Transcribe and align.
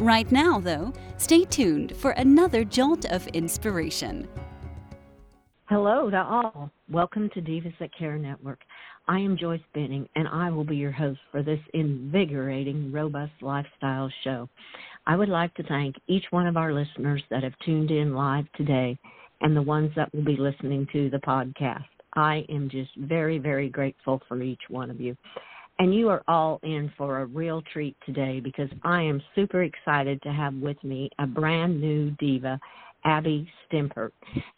Right 0.00 0.32
now, 0.32 0.58
though, 0.58 0.94
stay 1.18 1.44
tuned 1.44 1.94
for 1.94 2.12
another 2.12 2.64
jolt 2.64 3.04
of 3.12 3.26
inspiration. 3.28 4.26
Hello 5.66 6.08
to 6.08 6.16
all. 6.16 6.70
Welcome 6.90 7.28
to 7.34 7.42
Divas 7.42 7.76
That 7.78 7.90
Care 7.98 8.16
Network. 8.16 8.60
I 9.08 9.18
am 9.18 9.36
Joyce 9.36 9.60
Benning, 9.74 10.08
and 10.16 10.26
I 10.26 10.50
will 10.50 10.64
be 10.64 10.76
your 10.76 10.90
host 10.90 11.20
for 11.30 11.42
this 11.42 11.60
invigorating, 11.74 12.90
robust 12.90 13.34
lifestyle 13.42 14.10
show. 14.24 14.48
I 15.06 15.16
would 15.16 15.28
like 15.28 15.52
to 15.56 15.64
thank 15.64 15.96
each 16.06 16.24
one 16.30 16.46
of 16.46 16.56
our 16.56 16.72
listeners 16.72 17.22
that 17.28 17.42
have 17.42 17.52
tuned 17.62 17.90
in 17.90 18.14
live 18.14 18.46
today 18.56 18.98
and 19.42 19.54
the 19.54 19.60
ones 19.60 19.90
that 19.96 20.14
will 20.14 20.24
be 20.24 20.38
listening 20.38 20.86
to 20.94 21.10
the 21.10 21.18
podcast. 21.18 21.84
I 22.14 22.46
am 22.48 22.70
just 22.70 22.96
very, 22.96 23.36
very 23.36 23.68
grateful 23.68 24.22
for 24.26 24.40
each 24.40 24.62
one 24.70 24.90
of 24.90 24.98
you. 24.98 25.14
And 25.80 25.94
you 25.94 26.10
are 26.10 26.22
all 26.28 26.60
in 26.62 26.92
for 26.98 27.20
a 27.20 27.24
real 27.24 27.62
treat 27.72 27.96
today 28.04 28.38
because 28.38 28.68
I 28.84 29.00
am 29.00 29.22
super 29.34 29.62
excited 29.62 30.20
to 30.20 30.28
have 30.30 30.52
with 30.52 30.76
me 30.84 31.08
a 31.18 31.26
brand 31.26 31.80
new 31.80 32.10
diva, 32.18 32.60
Abby 33.06 33.50
Stempert. 33.64 34.10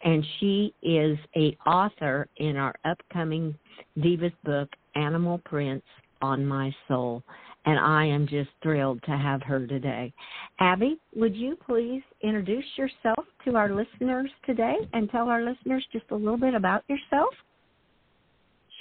And 0.03 0.25
she 0.37 0.73
is 0.83 1.17
a 1.37 1.57
author 1.65 2.27
in 2.35 2.57
our 2.57 2.75
upcoming 2.83 3.55
Divas 3.97 4.33
book, 4.43 4.67
Animal 4.95 5.37
Prints 5.45 5.87
on 6.21 6.45
My 6.45 6.75
Soul. 6.89 7.23
And 7.65 7.79
I 7.79 8.03
am 8.03 8.27
just 8.27 8.49
thrilled 8.61 9.01
to 9.03 9.11
have 9.11 9.41
her 9.43 9.65
today. 9.65 10.11
Abby, 10.59 10.99
would 11.15 11.37
you 11.37 11.55
please 11.65 12.03
introduce 12.21 12.65
yourself 12.75 13.23
to 13.45 13.55
our 13.55 13.73
listeners 13.73 14.29
today 14.45 14.75
and 14.91 15.09
tell 15.09 15.29
our 15.29 15.41
listeners 15.41 15.85
just 15.93 16.11
a 16.11 16.15
little 16.15 16.35
bit 16.35 16.53
about 16.53 16.83
yourself? 16.89 17.33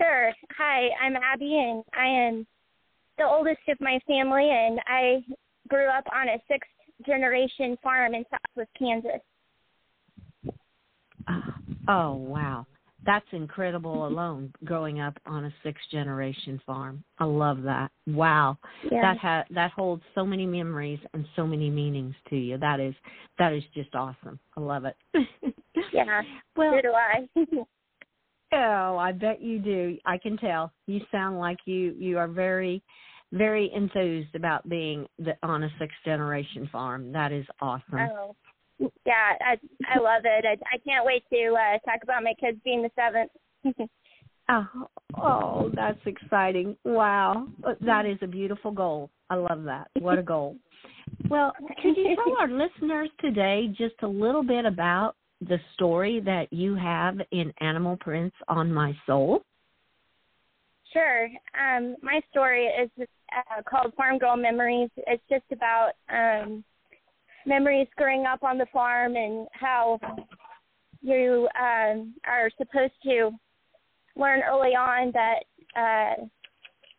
Sure. 0.02 0.32
Hi, 0.58 0.88
I'm 1.00 1.14
Abby, 1.16 1.58
and 1.58 1.84
I 1.94 2.06
am 2.06 2.46
the 3.18 3.24
oldest 3.24 3.60
of 3.68 3.80
my 3.80 4.00
family, 4.06 4.50
and 4.50 4.80
I 4.86 5.24
grew 5.68 5.88
up 5.88 6.04
on 6.12 6.28
a 6.28 6.42
sixth 6.48 6.70
generation 7.06 7.76
farm 7.82 8.14
in 8.14 8.24
Southwest 8.24 8.70
Kansas. 8.76 9.20
Ah, 11.28 11.56
oh, 11.88 12.14
wow. 12.14 12.66
That's 13.06 13.26
incredible 13.32 14.06
alone 14.08 14.52
growing 14.64 15.00
up 15.00 15.18
on 15.26 15.44
a 15.44 15.54
sixth 15.62 15.84
generation 15.90 16.60
farm. 16.66 17.04
I 17.18 17.24
love 17.24 17.62
that. 17.62 17.90
Wow. 18.06 18.58
Yeah. 18.90 19.02
That 19.02 19.18
ha- 19.18 19.44
that 19.50 19.72
holds 19.72 20.02
so 20.14 20.24
many 20.24 20.46
memories 20.46 21.00
and 21.12 21.26
so 21.34 21.46
many 21.46 21.68
meanings 21.68 22.14
to 22.30 22.36
you. 22.36 22.58
That 22.58 22.78
is 22.78 22.94
that 23.38 23.52
is 23.52 23.64
just 23.74 23.94
awesome. 23.94 24.38
I 24.56 24.60
love 24.60 24.84
it. 24.84 24.96
yeah. 25.92 26.22
Well, 26.56 26.74
so 26.76 26.80
do 26.80 26.92
I. 26.92 27.64
Oh, 28.52 28.96
I 28.98 29.12
bet 29.12 29.40
you 29.40 29.58
do. 29.58 29.96
I 30.04 30.18
can 30.18 30.36
tell. 30.36 30.72
You 30.86 31.00
sound 31.10 31.38
like 31.38 31.58
you 31.64 31.94
you 31.98 32.18
are 32.18 32.28
very 32.28 32.82
very 33.32 33.70
enthused 33.74 34.34
about 34.34 34.68
being 34.68 35.06
the, 35.18 35.32
on 35.42 35.62
a 35.62 35.68
sixth 35.78 35.96
generation 36.04 36.68
farm. 36.70 37.12
That 37.12 37.32
is 37.32 37.46
awesome. 37.60 37.98
Oh, 37.98 38.36
yeah, 39.06 39.32
I 39.40 39.56
I 39.88 39.98
love 39.98 40.22
it. 40.24 40.44
I 40.44 40.52
I 40.74 40.78
can't 40.86 41.06
wait 41.06 41.24
to 41.32 41.54
uh, 41.54 41.78
talk 41.90 42.02
about 42.02 42.22
my 42.22 42.34
kids 42.38 42.58
being 42.64 42.82
the 42.82 42.90
seventh. 42.94 43.90
oh, 44.50 44.88
oh, 45.16 45.70
that's 45.74 46.00
exciting! 46.04 46.76
Wow, 46.84 47.48
that 47.80 48.06
is 48.06 48.18
a 48.20 48.26
beautiful 48.26 48.70
goal. 48.70 49.10
I 49.30 49.36
love 49.36 49.64
that. 49.64 49.88
What 49.98 50.18
a 50.18 50.22
goal. 50.22 50.56
Well, 51.30 51.52
could 51.82 51.96
you 51.96 52.16
tell 52.16 52.36
our 52.38 52.48
listeners 52.50 53.08
today 53.20 53.68
just 53.78 53.94
a 54.02 54.08
little 54.08 54.42
bit 54.42 54.66
about 54.66 55.14
the 55.48 55.58
story 55.74 56.20
that 56.20 56.52
you 56.52 56.74
have 56.74 57.16
in 57.30 57.52
Animal 57.60 57.96
Prints 57.98 58.36
on 58.48 58.72
My 58.72 58.94
Soul? 59.06 59.42
Sure. 60.92 61.28
Um, 61.58 61.96
my 62.02 62.20
story 62.30 62.66
is 62.66 62.90
uh, 62.98 63.62
called 63.68 63.94
Farm 63.96 64.18
Girl 64.18 64.36
Memories. 64.36 64.90
It's 64.96 65.22
just 65.30 65.44
about 65.50 65.92
um, 66.12 66.62
memories 67.46 67.88
growing 67.96 68.26
up 68.26 68.42
on 68.42 68.58
the 68.58 68.66
farm 68.72 69.16
and 69.16 69.48
how 69.52 69.98
you 71.00 71.48
um, 71.58 72.14
are 72.26 72.50
supposed 72.58 72.92
to 73.04 73.30
learn 74.16 74.42
early 74.42 74.76
on 74.76 75.12
that 75.12 75.40
uh, 75.74 76.24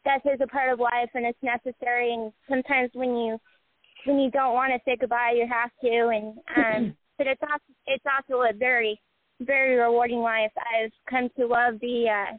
death 0.03 0.21
is 0.25 0.41
a 0.41 0.47
part 0.47 0.73
of 0.73 0.79
life 0.79 1.09
and 1.13 1.25
it's 1.25 1.37
necessary. 1.41 2.13
And 2.13 2.33
sometimes 2.49 2.89
when 2.93 3.09
you 3.09 3.39
when 4.05 4.19
you 4.19 4.29
don't 4.31 4.53
want 4.53 4.73
to 4.73 4.79
say 4.83 4.97
goodbye, 4.99 5.33
you 5.35 5.47
have 5.49 5.71
to. 5.81 6.09
And 6.09 6.89
um, 6.91 6.95
but 7.18 7.28
it's 7.28 7.41
also 7.41 7.74
it's 7.88 8.06
also 8.06 8.44
a 8.44 8.53
very 8.53 9.00
very 9.41 9.75
rewarding 9.75 10.19
life. 10.19 10.51
I've 10.57 10.91
come 11.09 11.29
to 11.38 11.47
love 11.47 11.75
the 11.81 12.06
uh, 12.09 12.38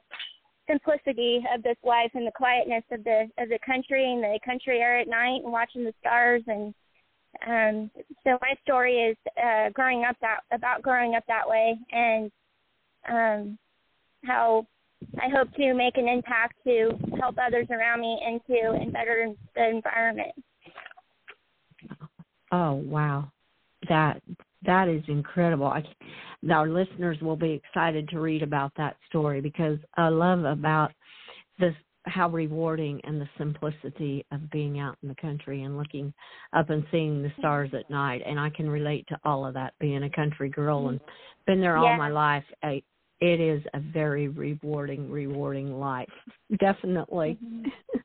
simplicity 0.68 1.44
of 1.54 1.62
this 1.62 1.76
life 1.84 2.10
and 2.14 2.26
the 2.26 2.32
quietness 2.34 2.84
of 2.90 3.04
the 3.04 3.28
of 3.38 3.48
the 3.48 3.58
country 3.64 4.10
and 4.12 4.22
the 4.22 4.38
country 4.44 4.80
air 4.80 4.98
at 4.98 5.08
night 5.08 5.40
and 5.42 5.52
watching 5.52 5.84
the 5.84 5.92
stars 6.00 6.42
and 6.46 6.74
um 7.46 7.90
so 8.22 8.38
my 8.40 8.54
story 8.62 8.96
is 8.96 9.16
uh 9.42 9.68
growing 9.70 10.04
up 10.08 10.16
that 10.20 10.38
about 10.52 10.80
growing 10.82 11.14
up 11.14 11.24
that 11.26 11.46
way 11.46 11.76
and 11.92 12.30
um 13.08 13.58
how 14.24 14.66
I 15.20 15.28
hope 15.28 15.52
to 15.54 15.74
make 15.74 15.96
an 15.96 16.08
impact 16.08 16.54
to 16.64 16.92
help 17.20 17.36
others 17.38 17.66
around 17.70 18.00
me 18.00 18.18
and 18.24 18.40
to 18.46 18.80
and 18.80 18.92
better 18.92 19.28
the 19.54 19.68
environment. 19.68 20.32
Oh 22.50 22.72
wow. 22.72 23.30
That 23.88 24.22
that 24.66 24.88
is 24.88 25.02
incredible. 25.08 25.66
I, 25.66 25.82
our 26.52 26.68
listeners 26.68 27.18
will 27.20 27.36
be 27.36 27.52
excited 27.52 28.08
to 28.10 28.20
read 28.20 28.42
about 28.42 28.72
that 28.76 28.96
story 29.08 29.40
because 29.40 29.78
I 29.96 30.08
love 30.08 30.44
about 30.44 30.92
this 31.58 31.74
how 32.06 32.28
rewarding 32.28 33.00
and 33.04 33.20
the 33.20 33.28
simplicity 33.38 34.24
of 34.30 34.50
being 34.50 34.78
out 34.78 34.96
in 35.02 35.08
the 35.08 35.14
country 35.14 35.62
and 35.62 35.78
looking 35.78 36.12
up 36.52 36.68
and 36.70 36.84
seeing 36.90 37.22
the 37.22 37.32
stars 37.38 37.70
at 37.72 37.88
night. 37.88 38.22
And 38.26 38.38
I 38.38 38.50
can 38.50 38.68
relate 38.68 39.06
to 39.08 39.18
all 39.24 39.46
of 39.46 39.54
that 39.54 39.72
being 39.80 40.02
a 40.02 40.10
country 40.10 40.50
girl 40.50 40.88
and 40.88 41.00
mm-hmm. 41.00 41.10
been 41.46 41.60
there 41.60 41.76
all 41.76 41.84
Yeah. 41.86 41.96
my 41.96 42.10
life. 42.10 42.44
I, 42.62 42.82
it 43.20 43.40
is 43.40 43.62
a 43.72 43.80
very 43.80 44.28
rewarding, 44.28 45.10
rewarding 45.10 45.78
life. 45.78 46.12
Definitely. 46.60 47.38
Mm-hmm. 47.42 47.68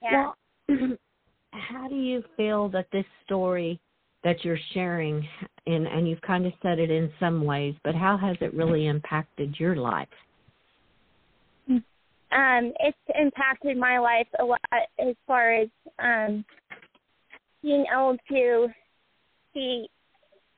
Yeah. 0.00 0.30
Well, 0.68 0.96
how 1.50 1.88
do 1.88 1.96
you 1.96 2.22
feel 2.36 2.68
that 2.68 2.86
this 2.92 3.04
story 3.24 3.80
that 4.24 4.44
you're 4.44 4.58
sharing, 4.74 5.26
and, 5.66 5.86
and 5.86 6.08
you've 6.08 6.20
kind 6.22 6.46
of 6.46 6.52
said 6.62 6.78
it 6.78 6.90
in 6.90 7.10
some 7.20 7.44
ways, 7.44 7.74
but 7.84 7.94
how 7.94 8.16
has 8.16 8.36
it 8.40 8.52
really 8.54 8.86
impacted 8.86 9.54
your 9.58 9.76
life? 9.76 10.08
um 12.30 12.72
it's 12.80 12.96
impacted 13.18 13.78
my 13.78 13.98
life 13.98 14.26
a 14.38 14.44
lot 14.44 14.60
as 14.98 15.14
far 15.26 15.54
as 15.54 15.68
um 15.98 16.44
being 17.62 17.86
able 17.90 18.16
to 18.28 18.68
see 19.54 19.88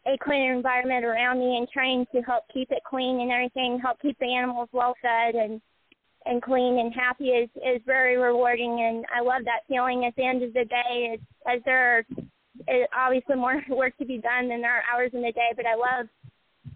a 0.07 0.17
clean 0.19 0.51
environment 0.51 1.05
around 1.05 1.39
me 1.39 1.59
and 1.59 1.69
trying 1.69 2.07
to 2.13 2.21
help 2.23 2.45
keep 2.53 2.71
it 2.71 2.83
clean 2.89 3.21
and 3.21 3.31
everything, 3.31 3.79
help 3.83 4.01
keep 4.01 4.19
the 4.19 4.35
animals 4.35 4.69
well 4.73 4.95
fed 5.01 5.35
and 5.35 5.61
and 6.27 6.43
clean 6.43 6.79
and 6.79 6.93
happy 6.93 7.29
is 7.29 7.49
is 7.57 7.81
very 7.87 8.17
rewarding 8.17 8.81
and 8.83 9.05
I 9.15 9.23
love 9.23 9.45
that 9.45 9.67
feeling 9.69 10.05
at 10.05 10.15
the 10.17 10.25
end 10.25 10.43
of 10.43 10.53
the 10.53 10.65
day 10.65 11.15
as 11.15 11.21
as 11.47 11.63
there 11.65 12.05
is 12.69 12.87
obviously 12.97 13.37
more 13.37 13.63
work 13.69 13.97
to 13.99 14.05
be 14.05 14.19
done 14.19 14.49
than 14.49 14.61
there 14.61 14.77
are 14.77 14.83
hours 14.93 15.11
in 15.13 15.23
the 15.23 15.33
day, 15.33 15.51
but 15.57 15.67
I 15.67 15.75
love 15.75 16.07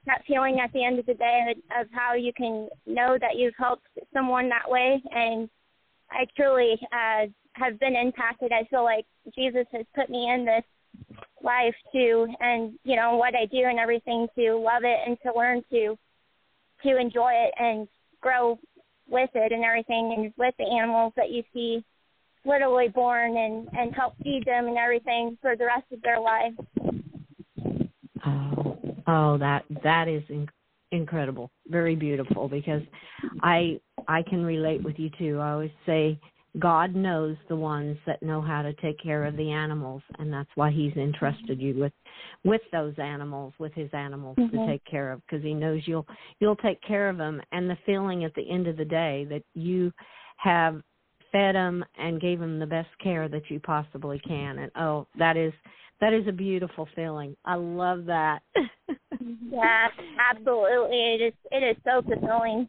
that 0.06 0.22
feeling 0.27 0.61
at 0.62 0.72
the 0.72 0.85
end 0.85 0.99
of 0.99 1.06
the 1.06 1.14
day 1.14 1.55
of, 1.79 1.87
how 1.93 2.14
you 2.14 2.32
can 2.32 2.69
know 2.87 3.17
that 3.20 3.37
you've 3.37 3.55
helped 3.59 3.87
someone 4.12 4.49
that 4.49 4.69
way. 4.70 5.03
And 5.11 5.49
I 6.11 6.26
truly 6.37 6.79
uh, 6.93 7.26
have 7.55 7.79
been 7.81 7.97
impacted. 7.97 8.53
I 8.53 8.64
feel 8.69 8.85
like 8.85 9.06
Jesus 9.35 9.67
has 9.73 9.87
put 9.94 10.11
me 10.11 10.31
in 10.31 10.44
this 10.44 10.64
life 11.43 11.75
to, 11.93 12.26
and 12.41 12.73
you 12.85 12.97
know 12.97 13.17
what 13.17 13.35
I 13.35 13.47
do 13.47 13.64
and 13.64 13.79
everything 13.79 14.26
to 14.37 14.56
love 14.56 14.82
it 14.85 14.99
and 15.06 15.17
to 15.25 15.32
learn 15.37 15.62
to 15.70 15.97
to 16.82 16.99
enjoy 16.99 17.32
it 17.32 17.55
and 17.59 17.88
grow 18.20 18.59
with 19.09 19.31
it 19.35 19.53
and 19.53 19.64
everything 19.64 20.14
and 20.17 20.32
with 20.37 20.55
the 20.59 20.64
animals 20.64 21.12
that 21.17 21.31
you 21.31 21.43
see 21.53 21.85
literally 22.44 22.88
born 22.88 23.37
and 23.37 23.69
and 23.76 23.94
help 23.94 24.14
feed 24.23 24.44
them 24.44 24.67
and 24.67 24.79
everything 24.79 25.37
for 25.41 25.56
the 25.56 25.67
rest 25.67 25.87
of 25.93 26.00
their 26.02 26.20
life. 26.20 26.52
Oh, 28.26 28.79
oh, 29.06 29.38
that 29.38 29.64
that 29.82 30.08
is 30.08 30.23
in, 30.29 30.49
incredible, 30.93 31.50
very 31.69 31.96
beautiful. 31.96 32.49
Because 32.49 32.82
I 33.43 33.81
I 34.08 34.23
can 34.23 34.44
relate 34.44 34.82
with 34.82 34.99
you 34.99 35.11
too. 35.19 35.38
I 35.41 35.52
always 35.52 35.70
say 35.87 36.19
God 36.61 36.94
knows 36.94 37.37
the 37.49 37.56
ones 37.56 37.99
that 38.06 38.23
know 38.23 38.41
how 38.41 38.62
to 38.62 38.73
take 38.75 39.02
care 39.02 39.25
of 39.25 39.37
the 39.37 39.50
animals, 39.50 40.02
and 40.19 40.32
that's 40.32 40.50
why 40.55 40.70
He's 40.70 40.93
entrusted 40.97 41.61
you 41.61 41.75
with 41.75 41.93
with 42.44 42.61
those 42.70 42.94
animals, 42.99 43.52
with 43.58 43.75
His 43.75 43.90
animals 43.93 44.37
mm-hmm. 44.38 44.56
to 44.56 44.67
take 44.67 44.85
care 44.85 45.11
of, 45.11 45.20
because 45.26 45.43
He 45.43 45.52
knows 45.52 45.82
you'll 45.87 46.06
you'll 46.38 46.56
take 46.56 46.81
care 46.82 47.08
of 47.08 47.17
them. 47.17 47.43
And 47.50 47.69
the 47.69 47.79
feeling 47.85 48.25
at 48.25 48.35
the 48.35 48.49
end 48.49 48.69
of 48.69 48.76
the 48.76 48.85
day 48.85 49.26
that 49.31 49.43
you 49.55 49.93
have 50.37 50.81
fed 51.35 51.57
them 51.57 51.85
and 51.99 52.21
gave 52.21 52.39
them 52.39 52.61
the 52.61 52.67
best 52.67 52.89
care 53.03 53.29
that 53.29 53.51
you 53.51 53.59
possibly 53.59 54.21
can, 54.21 54.59
and 54.59 54.71
oh, 54.77 55.07
that 55.19 55.37
is 55.37 55.53
that 56.01 56.13
is 56.13 56.27
a 56.29 56.33
beautiful 56.33 56.89
feeling. 56.95 57.37
I 57.45 57.57
love 57.57 58.05
that. 58.07 58.41
yes, 59.21 59.91
absolutely. 60.31 60.97
It 60.97 61.23
is 61.23 61.33
it 61.51 61.65
is 61.65 61.77
so 61.85 62.03
fulfilling. 62.03 62.69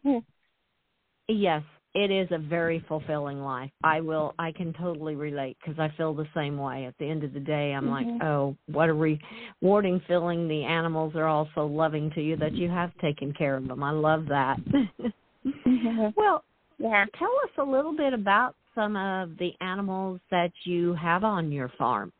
yes, 1.28 1.62
it 1.94 2.10
is 2.10 2.28
a 2.32 2.38
very 2.38 2.84
fulfilling 2.88 3.40
life. 3.40 3.70
I 3.84 4.00
will 4.00 4.34
I 4.38 4.50
can 4.50 4.72
totally 4.72 5.14
relate 5.14 5.56
because 5.60 5.78
I 5.78 5.96
feel 5.96 6.12
the 6.12 6.26
same 6.34 6.58
way. 6.58 6.86
At 6.86 6.94
the 6.98 7.08
end 7.08 7.22
of 7.22 7.34
the 7.34 7.40
day, 7.40 7.72
I'm 7.72 7.84
mm-hmm. 7.84 8.10
like, 8.10 8.22
oh, 8.22 8.56
what 8.66 8.88
a 8.88 9.18
rewarding 9.62 10.00
feeling. 10.08 10.48
The 10.48 10.64
animals 10.64 11.14
are 11.14 11.28
also 11.28 11.66
loving 11.66 12.10
to 12.16 12.20
you 12.20 12.36
that 12.38 12.54
you 12.54 12.68
have 12.68 12.90
taken 12.98 13.32
care 13.32 13.56
of 13.56 13.68
them. 13.68 13.82
I 13.84 13.92
love 13.92 14.26
that. 14.26 14.56
mm-hmm. 15.46 16.08
Well, 16.16 16.42
yeah. 16.78 17.04
Tell 17.18 17.32
us 17.44 17.50
a 17.58 17.62
little 17.62 17.96
bit 17.96 18.12
about 18.12 18.54
some 18.74 18.96
of 18.96 19.36
the 19.38 19.52
animals 19.60 20.20
that 20.30 20.52
you 20.64 20.94
have 20.94 21.24
on 21.24 21.50
your 21.50 21.70
farm 21.78 22.12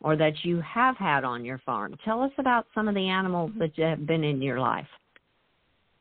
or 0.00 0.16
that 0.16 0.32
you 0.42 0.60
have 0.62 0.96
had 0.96 1.24
on 1.24 1.44
your 1.44 1.58
farm. 1.66 1.94
Tell 2.04 2.22
us 2.22 2.32
about 2.38 2.66
some 2.74 2.88
of 2.88 2.94
the 2.94 3.08
animals 3.08 3.50
that 3.58 3.76
you 3.76 3.84
have 3.84 4.06
been 4.06 4.24
in 4.24 4.40
your 4.40 4.60
life. 4.60 4.86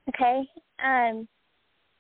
Okay. 0.10 0.48
Um 0.84 1.28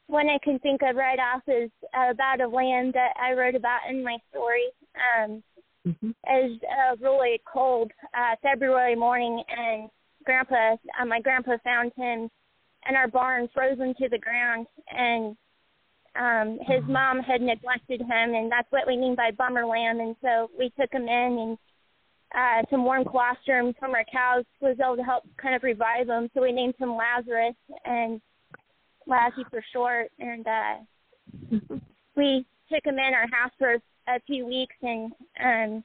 one 0.07 0.29
I 0.29 0.37
can 0.41 0.57
think 0.59 0.81
of 0.83 0.95
right 0.95 1.19
off 1.19 1.43
is 1.47 1.69
about 1.93 2.41
a 2.41 2.47
lamb 2.47 2.91
that 2.93 3.13
I 3.21 3.33
wrote 3.33 3.55
about 3.55 3.81
in 3.89 4.03
my 4.03 4.17
story. 4.31 4.63
Um, 4.95 5.43
mm-hmm. 5.85 6.09
It 6.09 6.15
was 6.23 6.59
a 6.63 7.03
really 7.03 7.41
cold 7.51 7.91
uh, 8.17 8.35
February 8.41 8.95
morning, 8.95 9.43
and 9.49 9.89
Grandpa, 10.25 10.77
uh, 10.99 11.05
my 11.05 11.19
grandpa, 11.19 11.57
found 11.63 11.91
him 11.97 12.29
in 12.89 12.95
our 12.95 13.09
barn, 13.09 13.49
frozen 13.53 13.93
to 13.99 14.07
the 14.07 14.17
ground, 14.17 14.67
and 14.89 15.35
um, 16.17 16.59
his 16.61 16.81
mm-hmm. 16.81 16.93
mom 16.93 17.19
had 17.19 17.41
neglected 17.41 18.01
him, 18.01 18.33
and 18.33 18.51
that's 18.51 18.71
what 18.71 18.87
we 18.87 18.97
mean 18.97 19.15
by 19.15 19.31
bummer 19.31 19.65
lamb. 19.65 19.99
And 19.99 20.15
so 20.21 20.49
we 20.57 20.71
took 20.79 20.91
him 20.91 21.03
in, 21.03 21.07
and 21.39 21.57
uh, 22.33 22.67
some 22.69 22.83
warm 22.83 23.05
colostrum 23.05 23.73
from 23.79 23.91
our 23.91 24.05
cows 24.11 24.45
was 24.59 24.77
able 24.83 24.97
to 24.97 25.03
help 25.03 25.23
kind 25.41 25.55
of 25.55 25.63
revive 25.63 26.07
him. 26.09 26.29
So 26.33 26.41
we 26.41 26.51
named 26.51 26.75
him 26.79 26.95
Lazarus, 26.95 27.55
and 27.85 28.21
Lassie 29.05 29.45
for 29.49 29.63
short, 29.73 30.11
and 30.19 30.45
uh, 30.47 31.57
we 32.15 32.45
took 32.71 32.85
him 32.85 32.95
in 32.95 33.13
our 33.13 33.27
house 33.31 33.51
for 33.57 33.75
a 34.07 34.19
few 34.25 34.45
weeks, 34.45 34.75
and 34.81 35.11
um, 35.43 35.83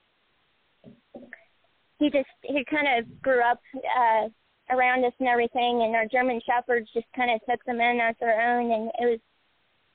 he 1.99 2.11
just 2.11 2.29
he 2.43 2.65
kind 2.69 2.99
of 2.99 3.23
grew 3.23 3.43
up 3.43 3.61
uh, 3.75 4.29
around 4.71 5.05
us 5.05 5.13
and 5.21 5.29
everything, 5.29 5.83
and 5.83 5.95
our 5.95 6.07
German 6.07 6.41
shepherds 6.45 6.89
just 6.93 7.07
kind 7.15 7.31
of 7.31 7.41
took 7.49 7.65
them 7.65 7.81
in 7.81 8.01
as 8.01 8.17
their 8.19 8.41
own, 8.41 8.73
and 8.73 8.91
it 8.99 9.05
was 9.05 9.21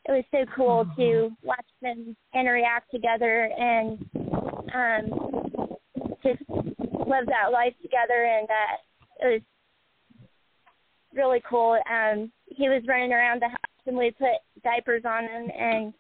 it 0.08 0.12
was 0.12 0.24
so 0.32 0.46
cool 0.56 0.86
to 0.96 1.30
watch 1.44 1.66
them 1.82 2.16
interact 2.34 2.90
together 2.92 3.50
and 3.58 4.00
um 4.74 5.10
just 6.24 6.42
live 6.50 7.26
that 7.28 7.52
life 7.52 7.74
together 7.82 8.26
and 8.26 8.50
uh 8.50 8.78
it 9.20 9.28
was 9.34 9.42
really 11.14 11.42
cool. 11.50 11.78
Um 11.92 12.32
he 12.46 12.70
was 12.70 12.84
running 12.88 13.12
around 13.12 13.42
the 13.42 13.50
house 13.50 13.86
and 13.86 13.98
we 13.98 14.12
put 14.12 14.40
diapers 14.64 15.04
on 15.06 15.24
him 15.24 15.50
and 15.58 15.94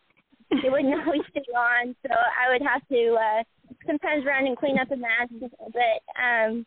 he 0.62 0.69
wouldn't 0.69 0.94
always 1.06 1.21
stay 1.30 1.42
on. 1.56 1.95
So 2.06 2.13
I 2.13 2.51
would 2.51 2.62
have 2.62 2.88
to 2.88 3.15
uh 3.15 3.44
sometimes 3.86 4.25
run 4.25 4.48
and 4.48 4.57
clean 4.57 4.80
up 4.80 4.88
the 4.88 4.95
mess 4.95 5.50
but 5.59 6.21
um 6.21 6.65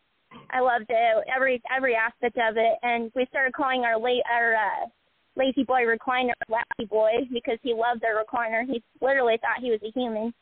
I 0.50 0.60
loved 0.60 0.86
it 0.90 1.24
every 1.34 1.62
every 1.74 1.94
aspect 1.94 2.36
of 2.36 2.56
it. 2.58 2.78
And 2.82 3.10
we 3.14 3.26
started 3.30 3.54
calling 3.54 3.82
our 3.84 3.98
late 3.98 4.22
our 4.30 4.54
uh 4.54 4.86
lazy 5.36 5.64
boy 5.64 5.82
recliner 5.82 6.32
lazy 6.48 6.88
boy 6.88 7.12
because 7.32 7.58
he 7.62 7.72
loved 7.72 8.02
the 8.02 8.08
recliner. 8.08 8.66
He 8.66 8.82
literally 9.00 9.38
thought 9.40 9.62
he 9.62 9.70
was 9.70 9.80
a 9.82 9.92
human. 9.98 10.32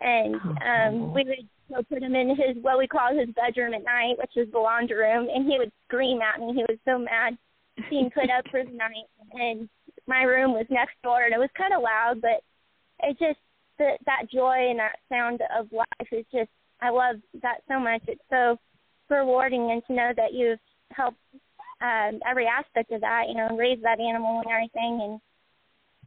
And 0.00 0.36
um 0.36 1.14
we 1.14 1.24
would 1.24 1.48
go 1.68 1.82
put 1.82 2.02
him 2.02 2.14
in 2.14 2.30
his 2.30 2.62
what 2.62 2.78
we 2.78 2.86
call 2.86 3.16
his 3.16 3.28
bedroom 3.34 3.74
at 3.74 3.84
night 3.84 4.16
which 4.18 4.36
is 4.36 4.50
the 4.52 4.58
laundry 4.58 4.96
room 4.96 5.28
and 5.32 5.50
he 5.50 5.58
would 5.58 5.72
scream 5.86 6.20
at 6.22 6.40
me. 6.40 6.54
He 6.54 6.64
was 6.68 6.78
so 6.84 6.98
mad 6.98 7.36
being 7.90 8.10
put 8.10 8.30
up 8.30 8.44
for 8.50 8.64
the 8.64 8.70
night, 8.70 9.08
and 9.32 9.68
my 10.06 10.22
room 10.22 10.52
was 10.52 10.66
next 10.70 10.94
door, 11.02 11.22
and 11.22 11.34
it 11.34 11.38
was 11.38 11.50
kind 11.56 11.72
of 11.72 11.82
loud, 11.82 12.20
but 12.20 12.42
it 13.00 13.18
just 13.18 13.38
the, 13.78 13.92
that 14.06 14.30
joy 14.32 14.70
and 14.70 14.78
that 14.78 14.96
sound 15.08 15.40
of 15.56 15.70
life 15.72 16.08
is 16.12 16.24
just 16.32 16.50
I 16.80 16.90
love 16.90 17.16
that 17.42 17.62
so 17.68 17.78
much. 17.78 18.02
It's 18.06 18.20
so 18.30 18.56
rewarding, 19.08 19.70
and 19.70 19.82
to 19.86 19.92
know 19.92 20.12
that 20.16 20.32
you've 20.32 20.58
helped 20.90 21.18
um, 21.80 22.20
every 22.28 22.46
aspect 22.46 22.92
of 22.92 23.00
that, 23.02 23.24
you 23.28 23.34
know, 23.34 23.56
raise 23.56 23.80
that 23.82 24.00
animal 24.00 24.40
and 24.40 24.50
everything, 24.50 25.00
and 25.02 25.20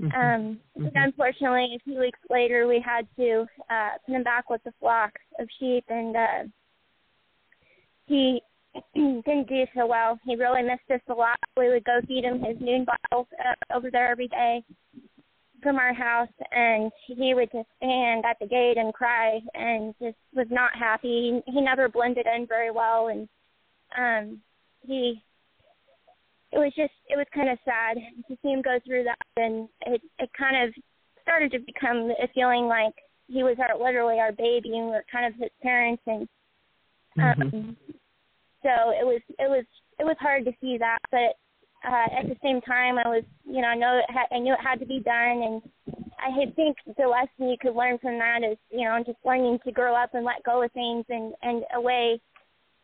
Mm-hmm. 0.02 0.20
Um, 0.20 0.60
mm-hmm. 0.80 0.96
unfortunately, 0.96 1.76
a 1.76 1.84
few 1.84 2.00
weeks 2.00 2.20
later, 2.30 2.68
we 2.68 2.84
had 2.84 3.08
to 3.18 3.46
uh, 3.70 3.90
put 4.06 4.16
him 4.16 4.24
back 4.24 4.50
with 4.50 4.64
the 4.64 4.74
flock 4.80 5.12
of 5.40 5.48
sheep, 5.60 5.84
and 5.90 6.16
uh, 6.16 6.44
he 8.08 8.42
didn't 8.96 9.48
do 9.48 9.66
so 9.76 9.86
well. 9.86 10.18
He 10.26 10.36
really 10.36 10.64
missed 10.64 10.90
us 10.92 11.02
a 11.10 11.14
lot. 11.14 11.38
We 11.58 11.70
would 11.70 11.84
go 11.84 12.00
feed 12.08 12.24
him 12.24 12.42
his 12.42 12.58
noon 12.60 12.86
bottles 12.86 13.28
uh, 13.40 13.76
over 13.76 13.92
there 13.92 14.10
every 14.10 14.28
day 14.28 14.64
from 15.62 15.76
our 15.78 15.94
house, 15.94 16.30
and 16.52 16.92
he 17.06 17.36
would 17.36 17.52
just 17.52 17.68
stand 17.78 18.26
at 18.26 18.38
the 18.40 18.48
gate 18.48 18.78
and 18.78 18.94
cry 18.94 19.40
and 19.54 19.94
just 20.02 20.18
was 20.34 20.48
not 20.50 20.76
happy. 20.76 21.42
He, 21.46 21.52
he 21.52 21.62
never 21.62 21.88
blended 21.88 22.26
in 22.26 22.48
very 22.48 22.72
well, 22.72 23.10
and 23.10 23.30
um, 23.96 24.42
he 24.82 25.22
it 26.52 26.58
was 26.58 26.74
just 26.76 26.94
it 27.08 27.18
was 27.18 27.28
kind 27.34 27.50
of 27.50 27.58
sad 27.66 27.98
to 28.28 28.38
see 28.42 28.50
him 28.50 28.62
go 28.62 28.80
through 28.86 29.06
that, 29.06 29.26
and 29.38 29.68
it 29.82 30.02
it 30.20 30.30
kind 30.38 30.68
of 30.68 30.74
started 31.22 31.52
to 31.52 31.60
become 31.60 32.12
a 32.22 32.28
feeling 32.34 32.68
like 32.68 32.94
he 33.28 33.44
was 33.44 33.58
our 33.60 33.78
literally 33.78 34.20
our 34.20 34.32
baby, 34.32 34.78
and 34.78 34.88
we 34.88 34.92
were 34.92 35.06
kind 35.12 35.26
of 35.26 35.40
his 35.40 35.52
parents, 35.62 36.04
and 36.08 36.28
um, 37.18 37.52
mm-hmm 37.52 37.92
so 38.64 38.94
it 38.94 39.06
was 39.06 39.22
it 39.40 39.50
was 39.50 39.66
it 40.00 40.04
was 40.04 40.16
hard 40.20 40.46
to 40.46 40.52
see 40.62 40.78
that, 40.78 41.00
but 41.12 41.38
uh, 41.84 42.20
at 42.20 42.30
the 42.30 42.38
same 42.44 42.62
time, 42.62 42.98
I 42.98 43.08
was 43.10 43.24
you 43.46 43.62
know 43.62 43.68
I 43.68 43.76
know 43.76 43.98
it 43.98 44.06
ha- 44.10 44.36
I 44.36 44.40
knew 44.40 44.54
it 44.54 44.60
had 44.64 44.80
to 44.80 44.86
be 44.86 45.00
done, 45.00 45.42
and 45.42 45.62
I 46.20 46.46
think 46.56 46.78
the 46.86 47.08
lesson 47.08 47.50
you 47.50 47.58
could 47.60 47.76
learn 47.76 47.98
from 47.98 48.20
that 48.20 48.42
is 48.44 48.58
you 48.70 48.86
know 48.86 49.02
just 49.06 49.18
learning 49.26 49.60
to 49.66 49.72
grow 49.72 49.96
up 49.96 50.14
and 50.14 50.26
let 50.26 50.44
go 50.44 50.62
of 50.62 50.72
things 50.74 51.06
and 51.10 51.34
and 51.42 51.64
away 51.76 52.22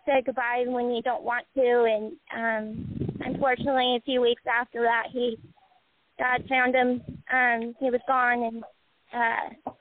say 0.07 0.23
goodbye 0.25 0.63
when 0.65 0.91
you 0.91 1.01
don't 1.03 1.23
want 1.23 1.45
to, 1.55 1.61
and 1.61 2.15
um, 2.35 3.09
unfortunately, 3.19 3.97
a 3.97 4.01
few 4.05 4.21
weeks 4.21 4.41
after 4.47 4.81
that, 4.81 5.07
he 5.11 5.37
God 6.17 6.43
found 6.49 6.73
him. 6.73 7.01
Um, 7.31 7.75
he 7.79 7.91
was 7.91 8.01
gone, 8.07 8.43
and 8.43 8.63
uh, 9.13 9.73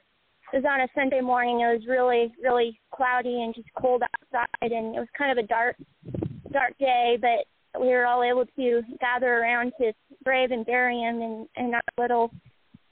it 0.53 0.57
was 0.57 0.65
on 0.69 0.81
a 0.81 0.89
Sunday 0.95 1.21
morning. 1.21 1.61
It 1.61 1.73
was 1.73 1.87
really, 1.89 2.33
really 2.43 2.79
cloudy 2.95 3.43
and 3.43 3.55
just 3.55 3.69
cold 3.81 4.03
outside, 4.03 4.73
and 4.73 4.95
it 4.95 4.99
was 4.99 5.09
kind 5.17 5.37
of 5.37 5.43
a 5.43 5.47
dark, 5.47 5.77
dark 6.53 6.77
day. 6.79 7.17
But 7.21 7.81
we 7.81 7.89
were 7.89 8.07
all 8.07 8.23
able 8.23 8.45
to 8.57 8.83
gather 9.01 9.39
around 9.39 9.73
to 9.79 9.93
grave 10.25 10.51
and 10.51 10.67
bury 10.67 10.99
him 10.99 11.23
in, 11.23 11.49
in 11.57 11.73
our 11.75 11.83
little 11.99 12.31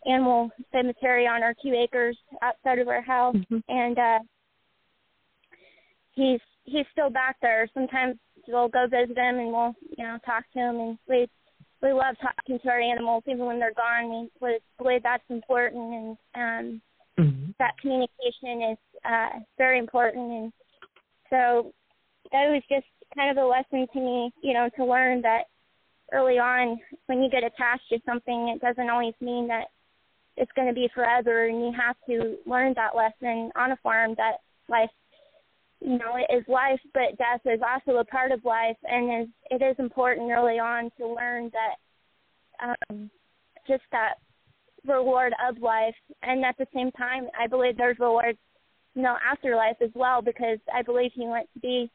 animal 0.07 0.50
cemetery 0.73 1.26
on 1.26 1.43
our 1.43 1.55
two 1.62 1.75
acres 1.75 2.17
outside 2.43 2.79
of 2.79 2.88
our 2.88 3.03
house. 3.03 3.37
Mm-hmm. 3.37 3.59
And 3.69 3.99
uh, 3.99 4.19
he's 6.12 6.41
he's 6.64 6.87
still 6.92 7.11
back 7.11 7.37
there. 7.40 7.68
Sometimes 7.75 8.16
we'll 8.49 8.68
go 8.68 8.87
visit 8.87 9.16
him 9.16 9.38
and 9.38 9.52
we'll 9.52 9.75
you 9.97 10.04
know 10.04 10.18
talk 10.25 10.44
to 10.52 10.59
him, 10.59 10.80
and 10.80 10.99
we 11.09 11.28
we 11.83 11.92
love 11.92 12.16
talking 12.21 12.59
to 12.59 12.68
our 12.68 12.80
animals 12.80 13.25
even 13.26 13.44
when 13.47 13.59
they're 13.59 13.75
gone. 13.75 14.28
We 14.40 14.59
believe 14.78 15.02
that's 15.02 15.23
important, 15.28 16.18
and 16.35 16.80
um 16.80 16.83
mm-hmm. 17.18 17.50
that 17.59 17.78
communication 17.80 18.73
is 18.73 18.78
uh, 19.04 19.40
very 19.59 19.78
important. 19.78 20.30
And 20.33 20.52
so 21.30 21.73
that 22.33 22.49
was 22.49 22.62
just 22.68 22.87
kind 23.14 23.37
of 23.37 23.42
a 23.42 23.47
lesson 23.47 23.87
to 23.92 24.00
me, 24.00 24.33
you 24.42 24.54
know, 24.54 24.68
to 24.76 24.85
learn 24.85 25.23
that 25.23 25.44
early 26.12 26.38
on 26.38 26.78
when 27.06 27.23
you 27.23 27.30
get 27.30 27.44
attached 27.44 27.88
to 27.90 27.99
something, 28.06 28.49
it 28.49 28.61
doesn't 28.61 28.90
always 28.90 29.14
mean 29.21 29.49
that 29.49 29.66
it's 30.37 30.52
going 30.56 30.68
to 30.68 30.75
be 30.75 30.88
forever, 30.94 31.47
and 31.47 31.61
you 31.61 31.73
have 31.78 31.97
to 32.09 32.37
learn 32.44 32.75
that 32.75 32.97
lesson 32.97 33.50
on 33.56 33.71
a 33.71 33.76
farm 33.83 34.14
that 34.16 34.38
life 34.68 34.90
you 35.85 35.99
know, 35.99 36.17
it 36.17 36.33
is 36.35 36.45
life, 36.49 36.81
but 36.93 37.19
death 37.19 37.41
is 37.45 37.61
also 37.62 37.99
a 37.99 38.05
part 38.05 38.33
of 38.33 38.45
life, 38.45 38.76
and 38.85 39.23
is, 39.23 39.29
it 39.50 39.62
is 39.62 39.76
important 39.79 40.31
early 40.31 40.59
on 40.59 40.91
to 40.99 41.07
learn 41.07 41.50
that 41.53 42.75
um, 42.91 43.11
just 43.69 43.83
that 43.93 44.14
reward 44.87 45.33
of 45.49 45.59
life 45.62 45.95
and 46.23 46.45
at 46.45 46.57
the 46.59 46.67
same 46.75 46.91
time 46.93 47.26
I 47.41 47.47
believe 47.47 47.75
there's 47.75 47.99
rewards 47.99 48.37
you 48.95 49.00
know 49.00 49.17
after 49.26 49.57
life 49.57 49.76
as 49.83 49.88
well 49.95 50.21
because 50.21 50.59
I 50.73 50.83
believe 50.83 51.11
he 51.14 51.26
went 51.26 51.49
to 51.55 51.61
be 51.61 51.91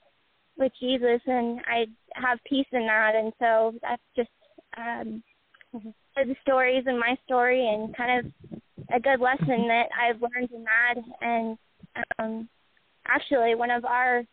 with 0.57 0.71
Jesus 0.79 1.21
and 1.27 1.59
I 1.67 1.85
have 2.15 2.39
peace 2.49 2.65
in 2.71 2.87
that 2.87 3.13
and 3.13 3.31
so 3.37 3.75
that's 3.83 4.01
just 4.15 4.31
um 4.75 5.21
the 5.71 6.35
stories 6.41 6.83
and 6.87 6.99
my 6.99 7.15
story 7.25 7.67
and 7.67 7.95
kind 7.95 8.25
of 8.25 8.59
a 8.93 8.99
good 8.99 9.19
lesson 9.19 9.67
that 9.67 9.87
I've 9.99 10.21
learned 10.21 10.49
in 10.51 10.63
that. 10.63 10.95
And 11.21 11.57
um, 12.17 12.49
actually, 13.09 13.55
one 13.55 13.71
of 13.71 13.85
our 13.85 14.23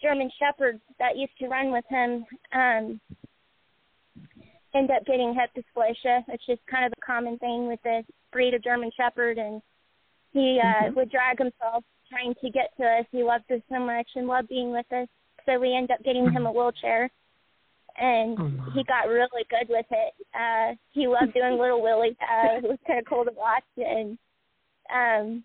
German 0.00 0.30
shepherds 0.38 0.80
that 0.98 1.16
used 1.16 1.36
to 1.38 1.48
run 1.48 1.72
with 1.72 1.84
him 1.88 2.24
um, 2.52 3.00
ended 4.74 4.96
up 4.96 5.06
getting 5.06 5.34
hip 5.34 5.50
dysplasia, 5.56 6.22
which 6.28 6.42
is 6.48 6.58
kind 6.70 6.84
of 6.84 6.92
a 6.96 7.06
common 7.06 7.38
thing 7.38 7.68
with 7.68 7.80
the 7.84 8.02
breed 8.32 8.54
of 8.54 8.64
German 8.64 8.90
shepherd. 8.96 9.38
And 9.38 9.62
he 10.32 10.60
uh, 10.62 10.84
mm-hmm. 10.84 10.94
would 10.94 11.10
drag 11.10 11.38
himself 11.38 11.84
trying 12.08 12.34
to 12.42 12.50
get 12.50 12.70
to 12.78 12.84
us. 12.84 13.06
He 13.10 13.22
loved 13.22 13.50
us 13.50 13.60
so 13.70 13.78
much 13.78 14.08
and 14.16 14.26
loved 14.26 14.48
being 14.48 14.72
with 14.72 14.90
us. 14.92 15.08
So 15.46 15.58
we 15.58 15.74
ended 15.74 15.92
up 15.92 16.04
getting 16.04 16.30
him 16.30 16.46
a 16.46 16.52
wheelchair 16.52 17.10
and 17.96 18.38
oh 18.40 18.72
he 18.74 18.84
got 18.84 19.08
really 19.08 19.44
good 19.50 19.68
with 19.68 19.86
it. 19.90 20.14
Uh 20.34 20.74
he 20.92 21.06
loved 21.06 21.34
doing 21.34 21.58
little 21.58 21.82
Willie. 21.82 22.16
Uh 22.20 22.58
it 22.58 22.62
was 22.62 22.78
kinda 22.86 23.02
cool 23.08 23.24
to 23.24 23.32
watch 23.32 23.64
and 23.76 24.18
um 24.94 25.44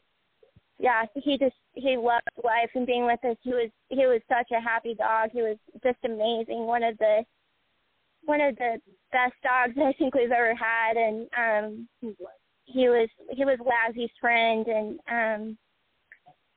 yeah, 0.80 1.06
he 1.16 1.38
just 1.38 1.56
he 1.78 1.96
loved 1.96 2.28
life 2.44 2.70
and 2.74 2.88
being 2.88 3.06
with 3.06 3.24
us. 3.24 3.38
He 3.44 3.52
was 3.52 3.70
he 3.90 4.06
was 4.06 4.22
such 4.28 4.52
a 4.52 4.62
happy 4.62 4.96
dog. 4.96 5.30
He 5.32 5.42
was 5.42 5.58
just 5.84 6.00
amazing. 6.04 6.66
One 6.66 6.84
of 6.84 6.98
the 6.98 7.24
one 8.24 8.42
of 8.42 8.56
the 8.58 8.82
best 9.12 9.36
dogs 9.44 9.78
I 9.78 9.94
think 9.94 10.16
we've 10.16 10.32
ever 10.32 10.56
had 10.56 10.98
and 10.98 11.28
um 11.38 11.88
he 12.66 12.90
was 12.90 13.10
he 13.32 13.46
was 13.46 13.60
Lazzie's 13.60 14.12
friend 14.20 14.68
and 14.68 15.00
um 15.10 15.58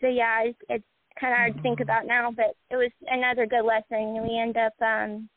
so 0.00 0.08
yeah, 0.08 0.44
it's, 0.44 0.58
it's 0.70 0.84
kind 1.20 1.34
of 1.34 1.38
hard 1.38 1.56
to 1.56 1.62
think 1.62 1.80
about 1.80 2.06
now, 2.06 2.30
but 2.34 2.56
it 2.70 2.76
was 2.76 2.90
another 3.06 3.44
good 3.44 3.64
lesson. 3.64 4.26
We 4.26 4.38
end 4.38 4.56
up 4.56 4.72
um 4.80 5.28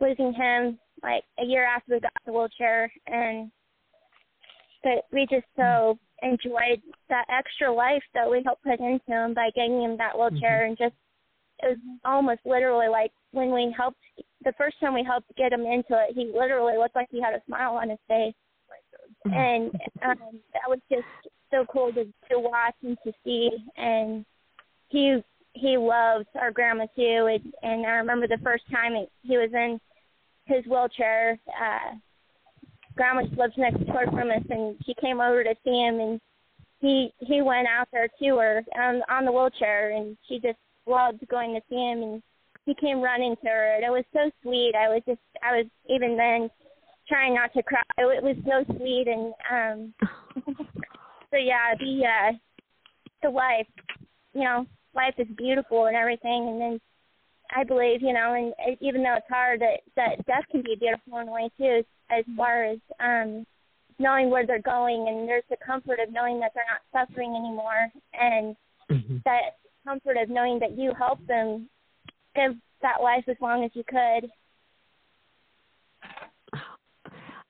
losing 0.00 0.32
him 0.32 0.78
like 1.02 1.22
a 1.38 1.44
year 1.44 1.64
after 1.64 1.94
we 1.94 2.00
got 2.00 2.12
the 2.26 2.32
wheelchair 2.32 2.92
and 3.06 3.50
but 4.82 5.04
we 5.12 5.26
just 5.30 5.46
so 5.56 5.98
enjoyed 6.22 6.82
that 7.08 7.26
extra 7.28 7.72
life 7.72 8.02
that 8.14 8.28
we 8.28 8.42
helped 8.44 8.64
put 8.64 8.80
into 8.80 9.00
him 9.06 9.34
by 9.34 9.50
getting 9.54 9.82
him 9.82 9.96
that 9.96 10.16
wheelchair 10.16 10.60
mm-hmm. 10.62 10.68
and 10.70 10.78
just 10.78 10.94
it 11.60 11.70
was 11.70 11.78
almost 12.04 12.40
literally 12.44 12.88
like 12.88 13.12
when 13.32 13.52
we 13.52 13.74
helped 13.76 13.98
the 14.44 14.52
first 14.56 14.76
time 14.80 14.94
we 14.94 15.04
helped 15.04 15.34
get 15.36 15.52
him 15.52 15.62
into 15.62 15.92
it 15.92 16.14
he 16.14 16.30
literally 16.34 16.76
looked 16.76 16.96
like 16.96 17.08
he 17.10 17.20
had 17.20 17.34
a 17.34 17.42
smile 17.46 17.74
on 17.74 17.90
his 17.90 17.98
face 18.08 18.34
mm-hmm. 19.26 19.32
and 19.32 19.66
um 20.04 20.40
that 20.52 20.68
was 20.68 20.80
just 20.90 21.04
so 21.50 21.64
cool 21.72 21.92
to 21.92 22.04
to 22.30 22.38
watch 22.38 22.74
and 22.82 22.98
to 23.04 23.12
see 23.24 23.50
and 23.76 24.24
he 24.88 25.18
he 25.52 25.76
loves 25.76 26.26
our 26.40 26.50
grandma 26.50 26.86
too 26.96 27.28
and 27.30 27.52
and 27.62 27.86
I 27.86 27.90
remember 27.92 28.26
the 28.26 28.38
first 28.42 28.64
time 28.70 28.94
he, 28.94 29.06
he 29.22 29.36
was 29.36 29.50
in 29.52 29.80
his 30.48 30.64
wheelchair. 30.66 31.38
Uh, 31.48 31.94
grandma 32.98 33.22
lives 33.36 33.54
next 33.56 33.86
door 33.86 34.04
from 34.10 34.30
us, 34.30 34.42
and 34.50 34.76
she 34.84 34.92
came 35.00 35.20
over 35.20 35.44
to 35.44 35.54
see 35.64 35.86
him, 35.86 36.00
and 36.00 36.20
he 36.80 37.12
he 37.20 37.40
went 37.40 37.68
out 37.68 37.88
there 37.92 38.08
to 38.20 38.36
her 38.36 38.62
on 38.76 39.02
on 39.08 39.24
the 39.24 39.32
wheelchair, 39.32 39.92
and 39.96 40.16
she 40.28 40.40
just 40.40 40.58
loved 40.86 41.26
going 41.28 41.54
to 41.54 41.60
see 41.70 41.76
him, 41.76 42.02
and 42.02 42.22
he 42.66 42.74
came 42.74 43.00
running 43.00 43.36
to 43.36 43.48
her, 43.48 43.74
and 43.76 43.84
it 43.84 43.90
was 43.90 44.04
so 44.12 44.30
sweet. 44.42 44.74
I 44.74 44.88
was 44.88 45.02
just 45.06 45.20
I 45.42 45.56
was 45.56 45.66
even 45.88 46.16
then 46.16 46.50
trying 47.08 47.34
not 47.34 47.52
to 47.54 47.62
cry. 47.62 47.82
It 47.96 48.22
was 48.22 48.36
so 48.44 48.64
sweet, 48.76 49.06
and 49.06 49.32
um, 49.50 49.94
so 51.30 51.36
yeah, 51.36 51.74
the 51.78 52.04
uh, 52.04 52.32
the 53.22 53.30
life, 53.30 53.66
you 54.34 54.42
know, 54.42 54.66
life 54.94 55.14
is 55.18 55.28
beautiful 55.36 55.86
and 55.86 55.96
everything, 55.96 56.48
and 56.48 56.60
then 56.60 56.80
I 57.54 57.64
believe, 57.64 58.02
you 58.02 58.12
know, 58.12 58.34
and 58.34 58.76
even 58.80 59.02
though 59.02 59.16
it's 59.16 59.26
hard, 59.28 59.60
that 59.60 59.80
that 59.96 60.26
death 60.26 60.44
can 60.50 60.62
be 60.62 60.76
beautiful 60.76 61.18
in 61.18 61.28
a 61.28 61.32
way 61.32 61.50
too, 61.58 61.82
as 62.10 62.24
far 62.36 62.64
as 62.64 62.78
um 63.00 63.46
knowing 63.98 64.30
where 64.30 64.46
they're 64.46 64.62
going, 64.62 65.08
and 65.08 65.28
there's 65.28 65.44
the 65.50 65.56
comfort 65.64 65.98
of 66.00 66.12
knowing 66.12 66.38
that 66.40 66.52
they're 66.54 66.64
not 66.70 67.08
suffering 67.08 67.30
anymore, 67.30 67.88
and 68.14 68.54
mm-hmm. 68.90 69.16
that 69.24 69.56
comfort 69.84 70.16
of 70.16 70.28
knowing 70.28 70.58
that 70.58 70.78
you 70.78 70.92
help 70.96 71.24
them 71.26 71.68
live 72.36 72.54
that 72.82 73.02
life 73.02 73.24
as 73.28 73.36
long 73.40 73.64
as 73.64 73.70
you 73.74 73.82
could. 73.88 74.30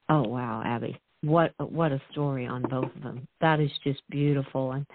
Oh 0.08 0.22
wow, 0.22 0.62
Abby, 0.64 0.98
what 1.22 1.52
what 1.58 1.92
a 1.92 2.00
story 2.12 2.46
on 2.46 2.62
both 2.62 2.94
of 2.96 3.02
them. 3.02 3.26
That 3.40 3.60
is 3.60 3.70
just 3.84 4.00
beautiful, 4.10 4.72
and 4.72 4.86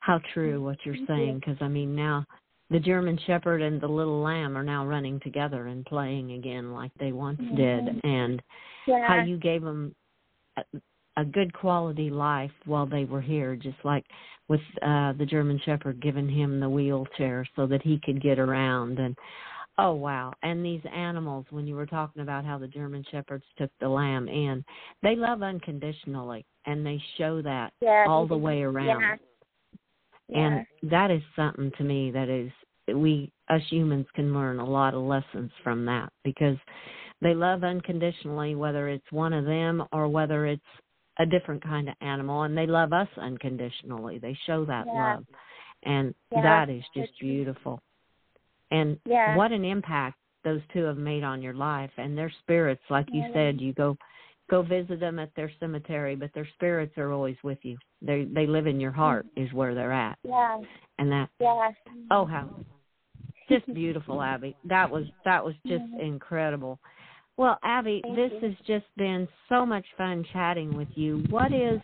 how 0.00 0.20
true 0.32 0.62
what 0.62 0.78
you're 0.84 1.06
saying. 1.08 1.40
Because 1.40 1.56
I 1.60 1.68
mean, 1.68 1.96
now 1.96 2.24
the 2.70 2.78
German 2.78 3.18
Shepherd 3.26 3.62
and 3.62 3.80
the 3.80 3.88
little 3.88 4.22
lamb 4.22 4.56
are 4.56 4.62
now 4.62 4.86
running 4.86 5.20
together 5.20 5.66
and 5.66 5.84
playing 5.84 6.32
again 6.32 6.72
like 6.72 6.92
they 6.98 7.12
once 7.12 7.40
mm-hmm. 7.40 7.56
did, 7.56 8.00
and 8.04 8.42
yeah. 8.86 9.06
how 9.06 9.24
you 9.24 9.36
gave 9.36 9.62
them 9.62 9.94
a, 10.56 10.62
a 11.16 11.24
good 11.24 11.52
quality 11.52 12.10
life 12.10 12.52
while 12.64 12.86
they 12.86 13.04
were 13.04 13.20
here, 13.20 13.56
just 13.56 13.78
like 13.84 14.04
with 14.48 14.60
uh 14.82 15.12
the 15.14 15.26
German 15.26 15.60
Shepherd 15.64 16.00
giving 16.00 16.28
him 16.28 16.60
the 16.60 16.68
wheelchair 16.68 17.46
so 17.56 17.66
that 17.66 17.82
he 17.82 18.00
could 18.04 18.22
get 18.22 18.38
around 18.38 18.98
and 18.98 19.16
oh 19.78 19.92
wow 19.92 20.32
and 20.42 20.64
these 20.64 20.82
animals 20.94 21.46
when 21.50 21.66
you 21.66 21.74
were 21.74 21.86
talking 21.86 22.22
about 22.22 22.44
how 22.44 22.58
the 22.58 22.66
german 22.66 23.04
shepherds 23.10 23.44
took 23.56 23.70
the 23.80 23.88
lamb 23.88 24.28
in 24.28 24.64
they 25.00 25.14
love 25.14 25.42
unconditionally 25.42 26.44
and 26.66 26.84
they 26.84 27.00
show 27.16 27.40
that 27.40 27.72
yeah, 27.80 28.04
all 28.08 28.26
the 28.26 28.36
way 28.36 28.62
around 28.62 29.00
yeah. 29.00 29.16
And 30.32 30.66
that 30.90 31.10
is 31.10 31.22
something 31.34 31.72
to 31.78 31.84
me 31.84 32.10
that 32.12 32.28
is 32.28 32.52
we 32.94 33.32
us 33.48 33.62
humans 33.68 34.06
can 34.14 34.32
learn 34.32 34.58
a 34.58 34.64
lot 34.64 34.94
of 34.94 35.02
lessons 35.02 35.50
from 35.62 35.84
that 35.86 36.12
because 36.24 36.56
they 37.22 37.34
love 37.34 37.64
unconditionally 37.64 38.54
whether 38.54 38.88
it's 38.88 39.10
one 39.10 39.32
of 39.32 39.44
them 39.44 39.84
or 39.92 40.08
whether 40.08 40.46
it's 40.46 40.62
a 41.18 41.26
different 41.26 41.62
kind 41.62 41.88
of 41.88 41.94
animal 42.00 42.42
and 42.42 42.56
they 42.56 42.66
love 42.66 42.92
us 42.92 43.08
unconditionally. 43.16 44.18
They 44.18 44.36
show 44.46 44.64
that 44.64 44.86
yeah. 44.86 45.14
love. 45.14 45.24
And 45.82 46.14
yeah, 46.32 46.42
that 46.42 46.70
is 46.70 46.82
just 46.94 47.12
beautiful. 47.20 47.82
And 48.70 48.98
yeah. 49.04 49.36
what 49.36 49.52
an 49.52 49.64
impact 49.64 50.16
those 50.44 50.60
two 50.72 50.84
have 50.84 50.96
made 50.96 51.22
on 51.22 51.42
your 51.42 51.54
life 51.54 51.90
and 51.98 52.16
their 52.16 52.32
spirits 52.42 52.80
like 52.88 53.06
you 53.12 53.22
said 53.34 53.60
you 53.60 53.74
go 53.74 53.94
go 54.50 54.62
visit 54.62 54.98
them 54.98 55.18
at 55.18 55.30
their 55.36 55.50
cemetery, 55.60 56.16
but 56.16 56.30
their 56.34 56.48
spirits 56.54 56.96
are 56.98 57.12
always 57.12 57.36
with 57.44 57.58
you. 57.62 57.76
They 58.02 58.24
they 58.24 58.46
live 58.46 58.66
in 58.66 58.80
your 58.80 58.90
heart 58.90 59.26
mm-hmm. 59.26 59.46
is 59.46 59.52
where 59.52 59.74
they're 59.74 59.92
at. 59.92 60.18
Yeah. 60.22 60.58
And 60.98 61.10
that 61.12 61.28
Yeah. 61.38 61.70
Oh 62.10 62.24
how 62.24 62.48
just 63.50 63.72
beautiful, 63.74 64.22
Abby. 64.22 64.56
That 64.64 64.90
was 64.90 65.04
that 65.24 65.44
was 65.44 65.54
just 65.66 65.84
incredible. 65.98 66.78
Well, 67.36 67.58
Abby, 67.64 68.02
Thank 68.04 68.16
this 68.16 68.32
you. 68.32 68.48
has 68.48 68.56
just 68.66 68.86
been 68.96 69.26
so 69.48 69.64
much 69.64 69.84
fun 69.96 70.24
chatting 70.32 70.76
with 70.76 70.88
you. 70.94 71.24
What 71.30 71.52
is 71.52 71.80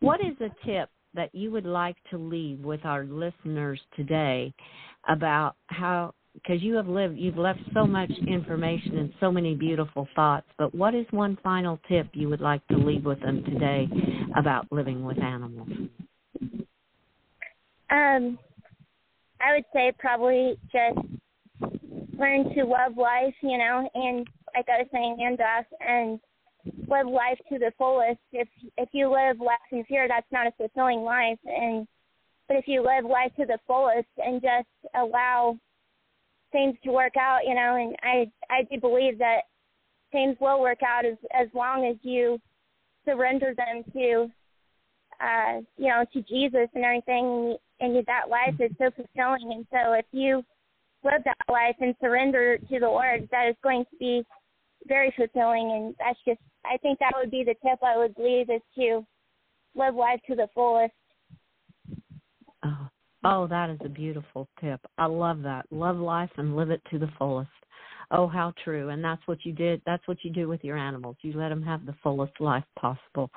what 0.00 0.20
is 0.20 0.36
a 0.40 0.50
tip 0.66 0.88
that 1.14 1.34
you 1.34 1.50
would 1.50 1.66
like 1.66 1.96
to 2.10 2.18
leave 2.18 2.60
with 2.60 2.84
our 2.84 3.04
listeners 3.04 3.80
today 3.96 4.52
about 5.08 5.56
how 5.66 6.14
because 6.34 6.62
you 6.62 6.74
have 6.74 6.86
lived 6.86 7.18
you've 7.18 7.36
left 7.36 7.60
so 7.74 7.86
much 7.86 8.10
information 8.28 8.98
and 8.98 9.12
so 9.18 9.32
many 9.32 9.54
beautiful 9.54 10.06
thoughts 10.14 10.46
but 10.58 10.72
what 10.74 10.94
is 10.94 11.04
one 11.10 11.36
final 11.42 11.80
tip 11.88 12.06
you 12.12 12.28
would 12.28 12.40
like 12.40 12.64
to 12.68 12.76
leave 12.76 13.04
with 13.04 13.20
them 13.20 13.42
today 13.44 13.88
about 14.36 14.66
living 14.70 15.04
with 15.04 15.20
animals 15.20 15.68
um 17.90 18.38
i 19.40 19.54
would 19.54 19.64
say 19.72 19.92
probably 19.98 20.58
just 20.72 20.98
learn 22.18 22.52
to 22.54 22.64
love 22.64 22.96
life 22.96 23.34
you 23.42 23.58
know 23.58 23.88
and 23.94 24.26
like 24.54 24.68
i 24.68 24.78
was 24.78 24.86
saying 24.92 25.16
and 25.20 25.38
death 25.38 25.66
and 25.80 26.20
live 26.88 27.06
life 27.06 27.38
to 27.50 27.58
the 27.58 27.72
fullest. 27.78 28.18
If 28.32 28.48
if 28.76 28.88
you 28.92 29.10
live 29.10 29.40
life 29.40 29.58
in 29.72 29.84
fear 29.84 30.06
that's 30.08 30.30
not 30.32 30.46
a 30.46 30.52
fulfilling 30.52 31.02
life 31.02 31.38
and 31.44 31.86
but 32.48 32.56
if 32.56 32.66
you 32.66 32.82
live 32.82 33.04
life 33.04 33.32
to 33.38 33.46
the 33.46 33.58
fullest 33.66 34.08
and 34.18 34.42
just 34.42 34.66
allow 34.94 35.56
things 36.50 36.76
to 36.82 36.90
work 36.90 37.16
out, 37.16 37.40
you 37.46 37.54
know, 37.54 37.76
and 37.76 37.96
I 38.02 38.30
I 38.50 38.62
do 38.70 38.80
believe 38.80 39.18
that 39.18 39.42
things 40.12 40.36
will 40.40 40.60
work 40.60 40.82
out 40.82 41.04
as 41.06 41.16
as 41.32 41.48
long 41.54 41.86
as 41.86 41.96
you 42.02 42.38
surrender 43.04 43.54
them 43.56 43.84
to 43.92 44.30
uh 45.20 45.60
you 45.76 45.88
know 45.88 46.04
to 46.12 46.22
Jesus 46.22 46.68
and 46.74 46.84
everything 46.84 47.56
and 47.80 47.96
that 48.06 48.28
life 48.28 48.54
is 48.60 48.70
so 48.78 48.90
fulfilling 48.90 49.52
and 49.52 49.66
so 49.70 49.92
if 49.94 50.06
you 50.12 50.42
live 51.04 51.22
that 51.24 51.36
life 51.50 51.76
and 51.80 51.94
surrender 52.00 52.58
to 52.58 52.78
the 52.78 52.86
Lord 52.86 53.28
that 53.30 53.48
is 53.48 53.56
going 53.62 53.84
to 53.90 53.96
be 53.98 54.24
very 54.86 55.12
fulfilling 55.16 55.72
and 55.72 55.94
that's 55.98 56.18
just 56.26 56.40
I 56.64 56.76
think 56.78 56.98
that 56.98 57.12
would 57.16 57.30
be 57.30 57.44
the 57.44 57.54
tip 57.66 57.78
I 57.82 57.96
would 57.96 58.14
leave 58.18 58.50
is 58.50 58.60
to 58.76 59.04
live 59.74 59.94
life 59.94 60.20
to 60.28 60.34
the 60.34 60.48
fullest. 60.54 60.92
Oh, 62.62 62.88
Oh, 63.22 63.46
that 63.48 63.68
is 63.70 63.78
a 63.84 63.88
beautiful 63.88 64.48
tip. 64.60 64.80
I 64.96 65.06
love 65.06 65.42
that. 65.42 65.66
Love 65.70 65.96
life 65.98 66.30
and 66.36 66.56
live 66.56 66.70
it 66.70 66.80
to 66.90 66.98
the 66.98 67.10
fullest. 67.18 67.50
Oh, 68.10 68.26
how 68.26 68.52
true. 68.64 68.88
And 68.88 69.04
that's 69.04 69.22
what 69.26 69.44
you 69.44 69.52
did. 69.52 69.82
That's 69.86 70.06
what 70.08 70.18
you 70.22 70.30
do 70.30 70.48
with 70.48 70.64
your 70.64 70.76
animals. 70.76 71.16
You 71.22 71.34
let 71.34 71.50
them 71.50 71.62
have 71.62 71.86
the 71.86 71.94
fullest 72.02 72.32
life 72.40 72.64
possible. 72.78 73.30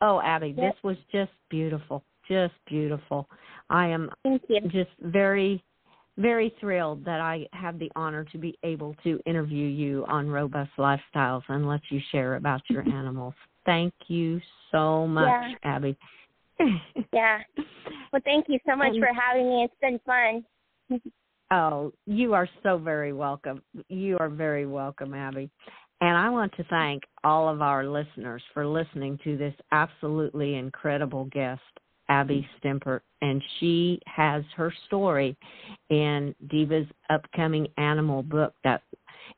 Oh, 0.00 0.20
Abby, 0.20 0.48
yep. 0.56 0.74
this 0.74 0.82
was 0.82 0.96
just 1.12 1.30
beautiful. 1.48 2.02
Just 2.30 2.54
beautiful. 2.66 3.28
I 3.70 3.88
am 3.88 4.10
just 4.70 4.90
very 5.00 5.62
very 6.16 6.54
thrilled 6.60 7.04
that 7.06 7.20
I 7.20 7.46
have 7.52 7.78
the 7.78 7.90
honor 7.96 8.24
to 8.24 8.36
be 8.38 8.58
able 8.62 8.94
to 9.04 9.18
interview 9.24 9.66
you 9.66 10.04
on 10.06 10.28
Robust 10.28 10.70
Lifestyles 10.78 11.42
and 11.48 11.66
let 11.66 11.80
you 11.88 11.98
share 12.12 12.34
about 12.36 12.60
your 12.68 12.82
animals. 12.92 13.32
Thank 13.64 13.94
you 14.08 14.40
so 14.70 15.06
much, 15.06 15.28
yeah. 15.28 15.54
Abby. 15.62 15.96
yeah. 17.12 17.38
Well, 18.12 18.20
thank 18.24 18.46
you 18.48 18.58
so 18.68 18.76
much 18.76 18.88
And- 18.88 18.98
for 19.00 19.08
having 19.18 19.48
me. 19.48 19.64
It's 19.64 19.74
been 19.80 20.00
fun. 20.06 21.00
Oh, 21.52 21.92
you 22.06 22.32
are 22.32 22.48
so 22.62 22.78
very 22.78 23.12
welcome. 23.12 23.60
You 23.88 24.16
are 24.20 24.28
very 24.28 24.66
welcome, 24.66 25.14
Abby. 25.14 25.50
And 26.00 26.16
I 26.16 26.30
want 26.30 26.54
to 26.56 26.64
thank 26.70 27.02
all 27.24 27.48
of 27.48 27.60
our 27.60 27.84
listeners 27.84 28.40
for 28.54 28.64
listening 28.64 29.18
to 29.24 29.36
this 29.36 29.54
absolutely 29.72 30.54
incredible 30.54 31.24
guest, 31.24 31.60
Abby 32.10 32.46
mm-hmm. 32.46 32.68
Stempert. 32.68 33.00
And 33.22 33.42
she 33.58 34.00
has 34.06 34.42
her 34.56 34.72
story 34.86 35.36
in 35.88 36.34
Diva's 36.48 36.86
upcoming 37.08 37.68
animal 37.78 38.22
book 38.22 38.54
that 38.64 38.82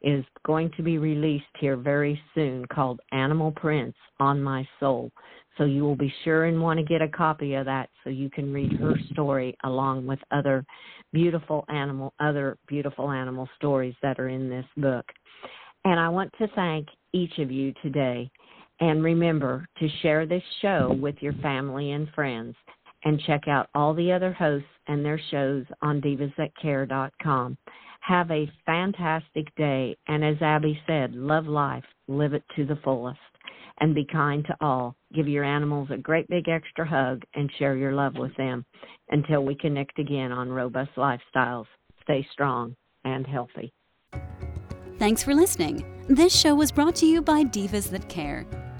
is 0.00 0.24
going 0.44 0.70
to 0.76 0.82
be 0.82 0.98
released 0.98 1.44
here 1.60 1.76
very 1.76 2.20
soon 2.34 2.64
called 2.66 3.00
Animal 3.12 3.52
Prints 3.52 3.98
on 4.18 4.42
My 4.42 4.66
Soul. 4.80 5.12
So 5.58 5.64
you 5.64 5.82
will 5.82 5.96
be 5.96 6.12
sure 6.24 6.46
and 6.46 6.62
want 6.62 6.78
to 6.78 6.84
get 6.84 7.02
a 7.02 7.08
copy 7.08 7.54
of 7.54 7.66
that 7.66 7.90
so 8.02 8.10
you 8.10 8.30
can 8.30 8.52
read 8.52 8.72
her 8.74 8.94
story 9.12 9.54
along 9.64 10.06
with 10.06 10.18
other 10.30 10.64
beautiful 11.12 11.66
animal 11.68 12.14
other 12.20 12.56
beautiful 12.66 13.10
animal 13.10 13.46
stories 13.56 13.94
that 14.02 14.18
are 14.18 14.28
in 14.28 14.48
this 14.48 14.64
book. 14.78 15.04
And 15.84 16.00
I 16.00 16.08
want 16.08 16.32
to 16.38 16.48
thank 16.54 16.88
each 17.12 17.38
of 17.38 17.50
you 17.50 17.74
today. 17.82 18.30
And 18.82 19.04
remember 19.04 19.64
to 19.78 19.88
share 20.02 20.26
this 20.26 20.42
show 20.60 20.98
with 21.00 21.14
your 21.20 21.34
family 21.34 21.92
and 21.92 22.08
friends 22.16 22.56
and 23.04 23.22
check 23.28 23.42
out 23.46 23.68
all 23.76 23.94
the 23.94 24.10
other 24.10 24.32
hosts 24.32 24.66
and 24.88 25.04
their 25.04 25.20
shows 25.30 25.64
on 25.82 26.00
divasthatcare.com. 26.00 27.56
Have 28.00 28.30
a 28.32 28.50
fantastic 28.66 29.54
day. 29.54 29.96
And 30.08 30.24
as 30.24 30.34
Abby 30.42 30.76
said, 30.88 31.14
love 31.14 31.46
life, 31.46 31.84
live 32.08 32.34
it 32.34 32.42
to 32.56 32.66
the 32.66 32.78
fullest, 32.82 33.20
and 33.78 33.94
be 33.94 34.04
kind 34.04 34.44
to 34.46 34.56
all. 34.60 34.96
Give 35.14 35.28
your 35.28 35.44
animals 35.44 35.90
a 35.92 35.96
great 35.96 36.26
big 36.26 36.48
extra 36.48 36.84
hug 36.84 37.22
and 37.34 37.48
share 37.60 37.76
your 37.76 37.92
love 37.92 38.16
with 38.16 38.36
them. 38.36 38.64
Until 39.10 39.44
we 39.44 39.54
connect 39.54 40.00
again 40.00 40.32
on 40.32 40.48
Robust 40.48 40.90
Lifestyles, 40.96 41.66
stay 42.02 42.26
strong 42.32 42.74
and 43.04 43.28
healthy. 43.28 43.72
Thanks 44.98 45.22
for 45.22 45.36
listening. 45.36 45.84
This 46.08 46.36
show 46.36 46.56
was 46.56 46.72
brought 46.72 46.96
to 46.96 47.06
you 47.06 47.22
by 47.22 47.44
Divas 47.44 47.88
That 47.88 48.08
Care. 48.08 48.44